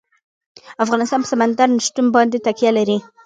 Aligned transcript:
افغانستان 0.83 1.19
په 1.21 1.29
سمندر 1.33 1.67
نه 1.75 1.81
شتون 1.87 2.07
باندې 2.15 2.43
تکیه 2.45 2.71
لري. 2.77 2.97